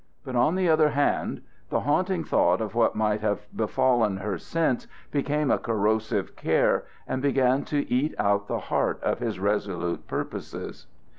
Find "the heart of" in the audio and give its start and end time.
8.47-9.19